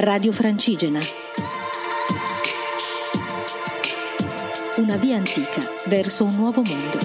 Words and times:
Radio 0.00 0.30
Francigena. 0.30 1.00
Una 4.76 4.96
via 4.96 5.16
antica 5.16 5.60
verso 5.86 6.22
un 6.22 6.36
nuovo 6.36 6.62
mondo. 6.62 6.98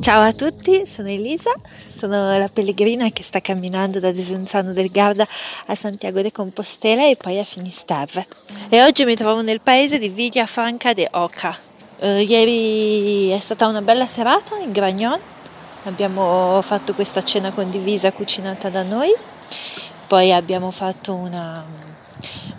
Ciao 0.00 0.22
a 0.22 0.32
tutti, 0.32 0.86
sono 0.86 1.08
Elisa, 1.08 1.50
sono 1.88 2.38
la 2.38 2.48
pellegrina 2.48 3.10
che 3.10 3.24
sta 3.24 3.40
camminando 3.40 3.98
da 3.98 4.12
Desenzano 4.12 4.72
del 4.72 4.90
Garda 4.90 5.26
a 5.66 5.74
Santiago 5.74 6.22
de 6.22 6.30
Compostela 6.30 7.08
e 7.08 7.16
poi 7.16 7.40
a 7.40 7.44
Finisterre. 7.44 8.24
E 8.68 8.84
oggi 8.84 9.04
mi 9.04 9.16
trovo 9.16 9.42
nel 9.42 9.60
paese 9.60 9.98
di 9.98 10.08
Villafranca 10.08 10.92
de 10.92 11.08
Oca. 11.10 11.65
Eh, 11.98 12.24
ieri 12.24 13.30
è 13.30 13.38
stata 13.38 13.66
una 13.66 13.80
bella 13.80 14.04
serata 14.04 14.58
in 14.58 14.70
Gragnon, 14.70 15.18
abbiamo 15.84 16.60
fatto 16.60 16.92
questa 16.92 17.22
cena 17.22 17.52
condivisa 17.52 18.12
cucinata 18.12 18.68
da 18.68 18.82
noi, 18.82 19.10
poi 20.06 20.30
abbiamo 20.30 20.70
fatto 20.70 21.14
un 21.14 21.62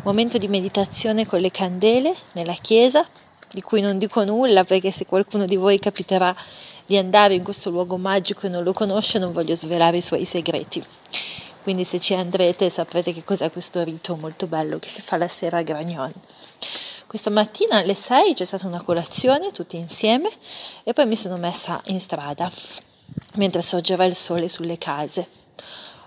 momento 0.02 0.40
di 0.40 0.48
meditazione 0.48 1.28
con 1.28 1.40
le 1.40 1.52
candele 1.52 2.16
nella 2.32 2.56
chiesa, 2.60 3.06
di 3.52 3.62
cui 3.62 3.80
non 3.80 4.00
dico 4.00 4.24
nulla 4.24 4.64
perché 4.64 4.90
se 4.90 5.06
qualcuno 5.06 5.46
di 5.46 5.56
voi 5.56 5.78
capiterà 5.78 6.36
di 6.84 6.98
andare 6.98 7.36
in 7.36 7.44
questo 7.44 7.70
luogo 7.70 7.98
magico 7.98 8.48
e 8.48 8.50
non 8.50 8.64
lo 8.64 8.74
conosce, 8.74 9.20
non 9.20 9.34
voglio 9.34 9.56
svelare 9.56 9.98
i 9.98 10.02
suoi 10.02 10.26
segreti. 10.26 10.84
Quindi 11.62 11.84
se 11.84 12.00
ci 12.00 12.16
andrete 12.16 12.72
saprete 12.72 13.14
che 13.14 13.24
cos'è 13.24 13.52
questo 13.52 13.84
rito 13.84 14.16
molto 14.16 14.48
bello 14.48 14.80
che 14.80 14.88
si 14.88 15.02
fa 15.02 15.16
la 15.18 15.28
sera 15.28 15.58
a 15.60 15.62
Gragnon. 15.62 16.12
Questa 17.08 17.30
mattina 17.30 17.78
alle 17.78 17.94
6 17.94 18.34
c'è 18.34 18.44
stata 18.44 18.68
una 18.68 18.82
colazione 18.82 19.54
tutti 19.54 19.78
insieme 19.78 20.30
e 20.84 20.92
poi 20.92 21.06
mi 21.06 21.16
sono 21.16 21.38
messa 21.38 21.80
in 21.86 22.02
strada 22.02 22.52
mentre 23.36 23.62
sorgeva 23.62 24.04
il 24.04 24.14
sole 24.14 24.50
sulle 24.50 24.78
case. 24.78 25.26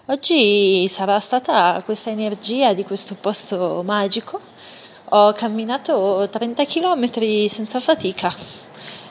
Oggi 0.07 0.87
sarà 0.89 1.19
stata 1.19 1.81
questa 1.87 2.11
energia 2.11 2.75
di 2.75 2.85
questo 2.85 3.15
posto 3.15 3.83
magico. 3.83 4.39
Ho 5.13 5.33
camminato 5.33 6.29
30 6.31 6.67
km 6.67 7.47
senza 7.49 7.81
fatica 7.81 8.69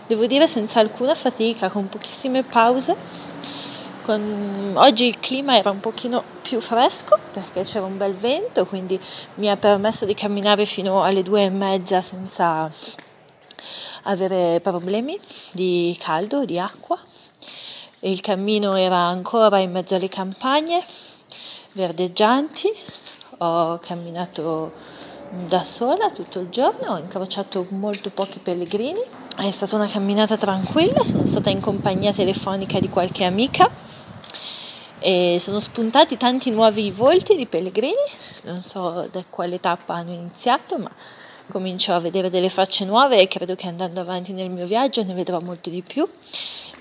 devo 0.09 0.25
dire 0.25 0.47
senza 0.47 0.80
alcuna 0.80 1.14
fatica, 1.14 1.69
con 1.69 1.88
pochissime 1.88 2.42
pause. 2.42 2.95
Con... 4.09 4.73
Oggi 4.73 5.05
il 5.05 5.19
clima 5.19 5.55
era 5.55 5.69
un 5.69 5.81
pochino 5.81 6.23
più 6.41 6.59
fresco 6.61 7.19
perché 7.31 7.61
c'era 7.61 7.85
un 7.85 7.95
bel 7.95 8.15
vento, 8.15 8.65
quindi 8.65 8.99
mi 9.35 9.52
ha 9.52 9.55
permesso 9.55 10.05
di 10.05 10.15
camminare 10.15 10.65
fino 10.65 11.03
alle 11.03 11.21
due 11.21 11.43
e 11.43 11.49
mezza 11.52 12.02
senza 12.02 12.71
avere 14.05 14.61
problemi 14.61 15.15
di 15.52 15.95
caldo, 15.99 16.43
di 16.43 16.57
acqua. 16.57 16.97
Il 17.99 18.19
cammino 18.21 18.73
era 18.73 18.97
ancora 18.97 19.59
in 19.59 19.69
mezzo 19.69 19.93
alle 19.93 20.09
campagne 20.09 20.83
verdeggianti. 21.73 22.67
Ho 23.37 23.77
camminato 23.77 24.71
da 25.30 25.63
sola 25.63 26.09
tutto 26.09 26.39
il 26.39 26.49
giorno, 26.49 26.93
ho 26.93 26.97
incrociato 26.97 27.63
molto 27.69 28.09
pochi 28.09 28.39
pellegrini 28.39 29.02
è 29.37 29.52
stata 29.52 29.77
una 29.77 29.87
camminata 29.87 30.35
tranquilla, 30.35 31.02
sono 31.03 31.25
stata 31.25 31.49
in 31.49 31.61
compagnia 31.61 32.11
telefonica 32.11 32.77
di 32.80 32.89
qualche 32.89 33.23
amica 33.23 33.87
e 35.00 35.38
sono 35.39 35.59
spuntati 35.59 36.17
tanti 36.17 36.52
nuovi 36.52 36.92
volti 36.92 37.36
di 37.36 37.45
pellegrini, 37.45 37.94
non 38.44 38.61
so 38.61 39.08
da 39.11 39.23
quale 39.30 39.59
tappa 39.59 39.95
hanno 39.95 40.14
iniziato, 40.14 40.78
ma 40.78 40.92
comincio 41.50 41.94
a 41.94 42.00
vedere 42.00 42.30
delle 42.30 42.50
facce 42.50 42.86
nuove 42.86 43.20
e 43.20 43.27
credo 43.27 43.55
che 43.55 43.67
andando 43.67 44.02
avanti 44.02 44.33
nel 44.33 44.50
mio 44.50 44.66
viaggio 44.66 45.03
ne 45.03 45.14
vedrò 45.14 45.39
molto 45.39 45.70
di 45.70 45.81
più. 45.81 46.08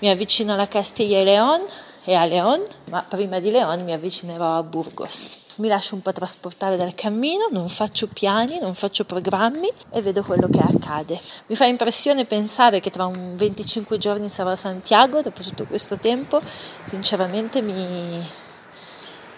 Mi 0.00 0.10
avvicino 0.10 0.52
alla 0.52 0.68
Castiglia 0.68 1.18
e 1.18 1.24
León 1.24 1.60
e 2.08 2.14
a 2.14 2.24
León, 2.24 2.62
ma 2.84 3.04
prima 3.06 3.38
di 3.38 3.50
León 3.50 3.84
mi 3.84 3.92
avvicinerò 3.92 4.56
a 4.56 4.62
Burgos. 4.62 5.36
Mi 5.56 5.68
lascio 5.68 5.94
un 5.94 6.00
po' 6.00 6.10
trasportare 6.10 6.78
dal 6.78 6.94
cammino, 6.94 7.48
non 7.50 7.68
faccio 7.68 8.06
piani, 8.06 8.58
non 8.58 8.74
faccio 8.74 9.04
programmi 9.04 9.68
e 9.90 10.00
vedo 10.00 10.22
quello 10.22 10.48
che 10.48 10.58
accade. 10.58 11.20
Mi 11.48 11.54
fa 11.54 11.66
impressione 11.66 12.24
pensare 12.24 12.80
che 12.80 12.88
tra 12.88 13.04
un 13.04 13.36
25 13.36 13.98
giorni 13.98 14.30
sarò 14.30 14.52
a 14.52 14.56
Santiago, 14.56 15.20
dopo 15.20 15.42
tutto 15.42 15.66
questo 15.66 15.98
tempo, 15.98 16.40
sinceramente 16.82 17.60
mi, 17.60 18.26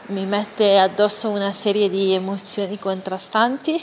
mi 0.07 0.25
mette 0.25 0.79
addosso 0.79 1.29
una 1.29 1.51
serie 1.51 1.91
di 1.91 2.13
emozioni 2.13 2.79
contrastanti 2.79 3.83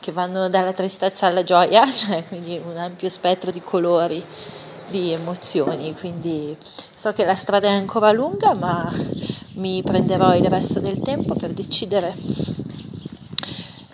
che 0.00 0.12
vanno 0.12 0.50
dalla 0.50 0.74
tristezza 0.74 1.28
alla 1.28 1.44
gioia, 1.44 1.86
cioè 1.90 2.26
quindi 2.26 2.60
un 2.62 2.76
ampio 2.76 3.08
spettro 3.08 3.50
di 3.50 3.62
colori 3.62 4.22
di 4.92 5.10
emozioni, 5.10 5.94
quindi 5.98 6.56
so 6.94 7.12
che 7.12 7.24
la 7.24 7.34
strada 7.34 7.68
è 7.68 7.72
ancora 7.72 8.12
lunga, 8.12 8.54
ma 8.54 8.92
mi 9.54 9.82
prenderò 9.82 10.34
il 10.36 10.44
resto 10.44 10.78
del 10.78 11.00
tempo 11.00 11.34
per 11.34 11.50
decidere, 11.50 12.14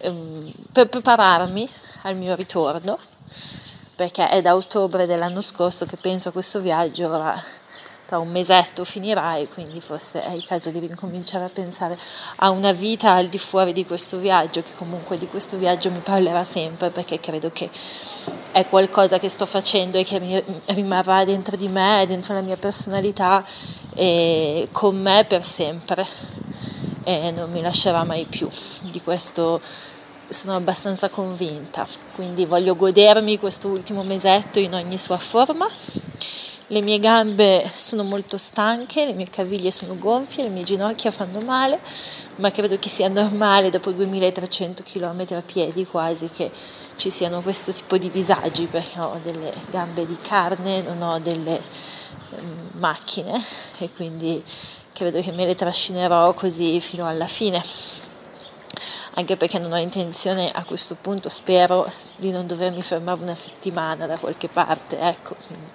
um, 0.02 0.52
per 0.72 0.88
prepararmi 0.88 1.68
al 2.02 2.16
mio 2.16 2.34
ritorno, 2.34 2.98
perché 3.94 4.28
è 4.28 4.42
da 4.42 4.56
ottobre 4.56 5.06
dell'anno 5.06 5.40
scorso 5.40 5.86
che 5.86 5.96
penso 5.96 6.30
a 6.30 6.32
questo 6.32 6.60
viaggio, 6.60 7.06
ora 7.06 7.40
tra 8.08 8.18
un 8.18 8.30
mesetto 8.30 8.84
finirà 8.84 9.36
e 9.36 9.48
quindi 9.48 9.82
forse 9.82 10.20
è 10.20 10.32
il 10.32 10.46
caso 10.46 10.70
di 10.70 10.78
ricominciare 10.78 11.44
a 11.44 11.50
pensare 11.50 11.98
a 12.36 12.48
una 12.48 12.72
vita 12.72 13.12
al 13.12 13.28
di 13.28 13.36
fuori 13.36 13.74
di 13.74 13.84
questo 13.84 14.16
viaggio, 14.16 14.62
che 14.62 14.74
comunque 14.76 15.18
di 15.18 15.28
questo 15.28 15.58
viaggio 15.58 15.90
mi 15.90 15.98
parlerà 15.98 16.42
sempre 16.42 16.88
perché 16.88 17.20
credo 17.20 17.50
che 17.52 17.68
è 18.58 18.68
qualcosa 18.68 19.20
che 19.20 19.28
sto 19.28 19.46
facendo 19.46 19.98
e 19.98 20.04
che 20.04 20.18
mi 20.18 20.42
rimarrà 20.66 21.24
dentro 21.24 21.56
di 21.56 21.68
me, 21.68 22.04
dentro 22.08 22.34
la 22.34 22.40
mia 22.40 22.56
personalità 22.56 23.44
e 23.94 24.66
con 24.72 25.00
me 25.00 25.24
per 25.28 25.44
sempre 25.44 26.04
e 27.04 27.30
non 27.30 27.52
mi 27.52 27.60
lascerà 27.60 28.02
mai 28.02 28.24
più. 28.24 28.48
Di 28.90 29.00
questo 29.00 29.60
sono 30.26 30.56
abbastanza 30.56 31.08
convinta. 31.08 31.86
Quindi 32.14 32.46
voglio 32.46 32.74
godermi 32.74 33.38
questo 33.38 33.68
ultimo 33.68 34.02
mesetto 34.02 34.58
in 34.58 34.74
ogni 34.74 34.98
sua 34.98 35.18
forma. 35.18 35.68
Le 36.66 36.82
mie 36.82 36.98
gambe 36.98 37.64
sono 37.74 38.02
molto 38.02 38.36
stanche, 38.38 39.06
le 39.06 39.12
mie 39.12 39.30
caviglie 39.30 39.70
sono 39.70 39.96
gonfie, 39.96 40.42
le 40.42 40.50
mie 40.50 40.64
ginocchia 40.64 41.12
fanno 41.12 41.40
male, 41.40 41.78
ma 42.38 42.50
credo 42.50 42.78
che 42.78 42.88
sia 42.88 43.08
normale 43.08 43.70
dopo 43.70 43.90
2300 43.90 44.82
km 44.82 45.26
a 45.30 45.42
piedi 45.44 45.84
quasi 45.86 46.28
che 46.28 46.50
ci 46.96 47.10
siano 47.10 47.40
questo 47.40 47.72
tipo 47.72 47.96
di 47.96 48.10
disagi 48.10 48.66
perché 48.66 48.98
ho 48.98 49.20
delle 49.22 49.52
gambe 49.70 50.04
di 50.06 50.16
carne, 50.18 50.82
non 50.82 51.00
ho 51.02 51.18
delle 51.20 51.60
um, 52.30 52.70
macchine 52.72 53.42
e 53.78 53.90
quindi 53.92 54.42
credo 54.92 55.20
che 55.20 55.30
me 55.32 55.46
le 55.46 55.54
trascinerò 55.54 56.34
così 56.34 56.80
fino 56.80 57.06
alla 57.06 57.28
fine. 57.28 57.62
Anche 59.14 59.36
perché 59.36 59.58
non 59.58 59.72
ho 59.72 59.78
intenzione 59.78 60.48
a 60.48 60.64
questo 60.64 60.96
punto, 61.00 61.28
spero 61.28 61.90
di 62.16 62.30
non 62.30 62.46
dovermi 62.46 62.82
fermare 62.82 63.20
una 63.20 63.34
settimana 63.34 64.06
da 64.06 64.16
qualche 64.16 64.46
parte, 64.46 64.98
ecco, 64.98 65.34
quindi 65.46 65.70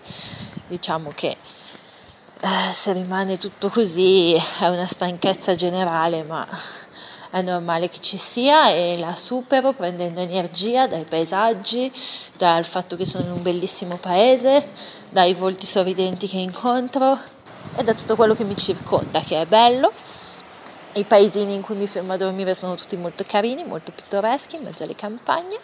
diciamo 0.67 1.11
che 1.13 1.35
eh, 2.43 2.73
se 2.73 2.91
rimane 2.91 3.37
tutto 3.37 3.69
così 3.69 4.33
è 4.33 4.67
una 4.67 4.85
stanchezza 4.85 5.55
generale, 5.55 6.23
ma 6.23 6.45
è 7.29 7.41
normale 7.41 7.87
che 7.87 8.01
ci 8.01 8.17
sia 8.17 8.69
e 8.69 8.97
la 8.99 9.15
supero 9.15 9.71
prendendo 9.71 10.19
energia 10.19 10.85
dai 10.85 11.05
paesaggi, 11.05 11.89
dal 12.35 12.65
fatto 12.65 12.97
che 12.97 13.05
sono 13.05 13.23
in 13.23 13.31
un 13.31 13.41
bellissimo 13.41 13.95
paese, 13.95 14.67
dai 15.09 15.33
volti 15.33 15.65
sorridenti 15.65 16.27
che 16.27 16.37
incontro 16.37 17.17
e 17.77 17.83
da 17.83 17.93
tutto 17.93 18.17
quello 18.17 18.35
che 18.35 18.43
mi 18.43 18.57
circonda, 18.57 19.21
che 19.21 19.39
è 19.39 19.45
bello. 19.45 19.93
I 20.95 21.05
paesini 21.05 21.53
in 21.53 21.61
cui 21.61 21.75
mi 21.75 21.87
fermo 21.87 22.11
a 22.11 22.17
dormire 22.17 22.53
sono 22.55 22.75
tutti 22.75 22.97
molto 22.97 23.23
carini, 23.25 23.63
molto 23.63 23.93
pittoreschi, 23.95 24.57
in 24.57 24.63
mezzo 24.63 24.83
alle 24.83 24.95
campagne. 24.95 25.57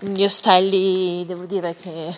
Gli 0.00 0.24
ostelli 0.24 1.24
devo 1.26 1.44
dire 1.44 1.76
che 1.76 2.12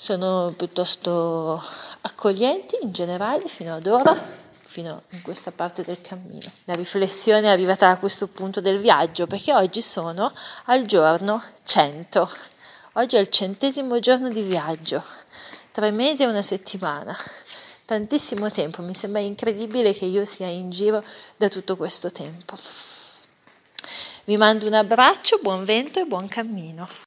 sono 0.00 0.54
piuttosto 0.56 1.60
accoglienti 2.02 2.78
in 2.82 2.92
generale 2.92 3.48
fino 3.48 3.74
ad 3.74 3.84
ora 3.88 4.16
fino 4.60 5.02
in 5.10 5.22
questa 5.22 5.50
parte 5.50 5.82
del 5.82 6.00
cammino. 6.00 6.48
La 6.66 6.74
riflessione 6.74 7.48
è 7.48 7.50
arrivata 7.50 7.90
a 7.90 7.98
questo 7.98 8.28
punto 8.28 8.60
del 8.60 8.78
viaggio 8.78 9.26
perché 9.26 9.52
oggi 9.52 9.82
sono 9.82 10.32
al 10.66 10.84
giorno 10.84 11.42
100. 11.64 12.30
Oggi 12.92 13.16
è 13.16 13.18
il 13.18 13.28
centesimo 13.28 13.98
giorno 13.98 14.28
di 14.28 14.42
viaggio, 14.42 15.02
tre 15.72 15.90
mesi 15.90 16.22
e 16.22 16.26
una 16.26 16.42
settimana. 16.42 17.16
Tantissimo 17.84 18.52
tempo, 18.52 18.82
mi 18.82 18.94
sembra 18.94 19.20
incredibile 19.20 19.92
che 19.92 20.04
io 20.04 20.24
sia 20.24 20.46
in 20.46 20.70
giro 20.70 21.02
da 21.36 21.48
tutto 21.48 21.76
questo 21.76 22.12
tempo. 22.12 22.56
Vi 24.26 24.36
mando 24.36 24.66
un 24.66 24.74
abbraccio, 24.74 25.40
buon 25.42 25.64
vento 25.64 25.98
e 25.98 26.04
buon 26.04 26.28
cammino. 26.28 26.88